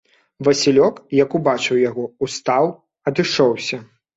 Васілёк, 0.45 0.95
як 1.17 1.35
убачыў 1.39 1.81
яго, 1.89 2.09
устаў, 2.29 2.73
адышоўся. 3.13 3.77